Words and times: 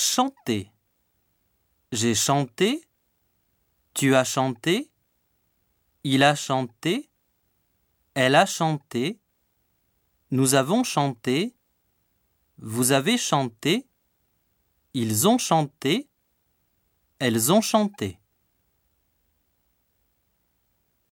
Chanter. 0.00 0.70
J'ai 1.90 2.14
chanté. 2.14 2.88
Tu 3.94 4.14
as 4.14 4.22
chanté. 4.22 4.92
Il 6.04 6.22
a 6.22 6.36
chanté. 6.36 7.10
Elle 8.14 8.36
a 8.36 8.46
chanté. 8.46 9.18
Nous 10.30 10.54
avons 10.54 10.84
chanté. 10.84 11.56
Vous 12.58 12.92
avez 12.92 13.18
chanté. 13.18 13.88
Ils 14.94 15.26
ont 15.26 15.38
chanté. 15.38 16.08
Elles 17.18 17.50
ont 17.50 17.60
chanté. 17.60 18.20